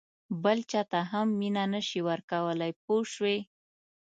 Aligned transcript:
بل 0.43 0.59
چاته 0.71 0.99
هم 1.11 1.27
مینه 1.39 1.63
نه 1.73 1.81
شې 1.87 1.99
ورکولای 2.09 2.71
پوه 2.83 3.03
شوې!. 3.13 3.37